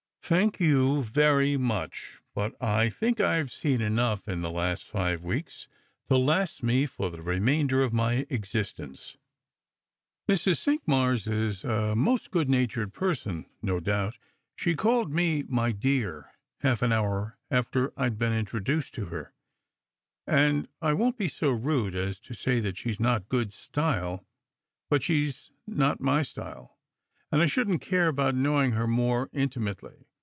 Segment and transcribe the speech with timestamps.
[0.23, 5.25] "Thank you very much; but I think I have seen enough in i,he last five
[5.25, 5.67] weeks
[6.07, 9.17] to last me for the remainder of my eristence.
[10.27, 10.85] 158 Strangers
[11.25, 11.25] and Pilgrims.
[11.27, 11.27] Mrs.
[11.27, 14.13] Cinqmars is a most good natured person, no doul)t;
[14.55, 16.31] sh« called me' my dear'
[16.63, 19.33] lialf an hour after I'd been introduced tf her;
[20.25, 24.25] and I won't be so rude as to say that she's not good style;
[24.89, 26.77] but she' ^ not my style,
[27.33, 30.05] and I shouldn't care about knowing her more in imately.